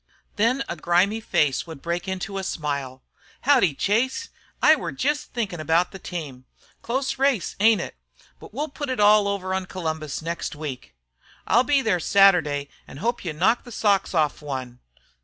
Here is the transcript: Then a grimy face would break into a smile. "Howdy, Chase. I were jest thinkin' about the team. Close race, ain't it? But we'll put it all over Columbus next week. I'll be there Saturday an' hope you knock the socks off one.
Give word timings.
Then 0.35 0.63
a 0.67 0.75
grimy 0.75 1.19
face 1.21 1.67
would 1.67 1.79
break 1.79 2.07
into 2.07 2.39
a 2.39 2.43
smile. 2.43 3.03
"Howdy, 3.41 3.75
Chase. 3.75 4.29
I 4.59 4.75
were 4.75 4.91
jest 4.91 5.31
thinkin' 5.31 5.59
about 5.59 5.91
the 5.91 5.99
team. 5.99 6.45
Close 6.81 7.19
race, 7.19 7.55
ain't 7.59 7.81
it? 7.81 7.95
But 8.39 8.51
we'll 8.51 8.69
put 8.69 8.89
it 8.89 8.99
all 8.99 9.27
over 9.27 9.63
Columbus 9.67 10.23
next 10.23 10.55
week. 10.55 10.95
I'll 11.45 11.63
be 11.63 11.83
there 11.83 11.99
Saturday 11.99 12.67
an' 12.87 12.97
hope 12.97 13.23
you 13.23 13.31
knock 13.31 13.63
the 13.63 13.71
socks 13.71 14.15
off 14.15 14.41
one. 14.41 14.79